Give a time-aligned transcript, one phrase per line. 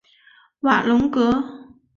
[0.61, 1.31] 瓦龙格。